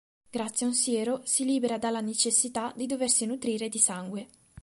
[0.31, 4.27] Grazie a un siero si libera dalla necessità di doversi nutrire di sangue.